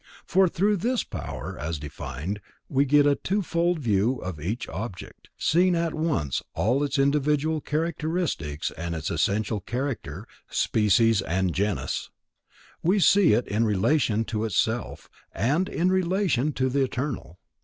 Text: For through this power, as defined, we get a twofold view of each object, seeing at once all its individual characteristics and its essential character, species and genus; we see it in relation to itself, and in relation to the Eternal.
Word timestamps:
For 0.25 0.47
through 0.47 0.77
this 0.77 1.03
power, 1.03 1.55
as 1.59 1.77
defined, 1.77 2.41
we 2.67 2.85
get 2.85 3.05
a 3.05 3.13
twofold 3.13 3.77
view 3.77 4.15
of 4.15 4.39
each 4.41 4.67
object, 4.67 5.29
seeing 5.37 5.75
at 5.75 5.93
once 5.93 6.41
all 6.55 6.83
its 6.83 6.97
individual 6.97 7.61
characteristics 7.61 8.71
and 8.71 8.95
its 8.95 9.11
essential 9.11 9.59
character, 9.59 10.25
species 10.49 11.21
and 11.21 11.53
genus; 11.53 12.09
we 12.81 12.97
see 12.99 13.33
it 13.33 13.47
in 13.47 13.63
relation 13.63 14.25
to 14.25 14.43
itself, 14.43 15.07
and 15.33 15.69
in 15.69 15.91
relation 15.91 16.51
to 16.53 16.67
the 16.69 16.83
Eternal. 16.83 17.37